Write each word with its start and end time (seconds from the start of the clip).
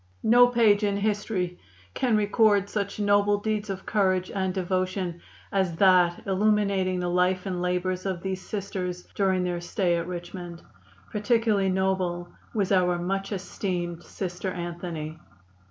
"No 0.23 0.47
page 0.47 0.81
in 0.81 0.97
history 0.97 1.59
can 1.93 2.17
record 2.17 2.67
such 2.71 2.99
noble 2.99 3.37
deeds 3.37 3.69
of 3.69 3.85
courage 3.85 4.31
and 4.33 4.51
devotion 4.51 5.21
as 5.51 5.75
that 5.75 6.23
illuminating 6.25 6.99
the 6.99 7.07
life 7.07 7.45
and 7.45 7.61
labors 7.61 8.07
of 8.07 8.23
these 8.23 8.41
Sisters 8.41 9.07
during 9.13 9.43
their 9.43 9.61
stay 9.61 9.97
at 9.97 10.07
Richmond. 10.07 10.63
Particularly 11.11 11.69
noble 11.69 12.29
was 12.51 12.71
our 12.71 12.97
much 12.97 13.31
esteemed 13.31 14.01
Sister 14.01 14.49
Anthony. 14.49 15.19